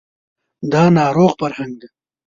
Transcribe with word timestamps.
دا 0.71 0.83
ناروغ 0.97 1.31
فرهنګ 1.39 1.73
دی 1.81 1.87